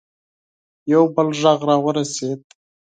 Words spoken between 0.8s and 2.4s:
یو بل غږ راورسېد.